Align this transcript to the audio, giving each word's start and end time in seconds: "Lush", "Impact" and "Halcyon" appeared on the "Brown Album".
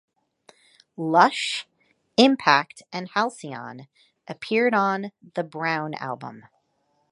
"Lush", 0.97 1.67
"Impact" 2.17 2.81
and 2.91 3.07
"Halcyon" 3.13 3.87
appeared 4.27 4.73
on 4.73 5.11
the 5.35 5.43
"Brown 5.43 5.93
Album". 5.93 6.43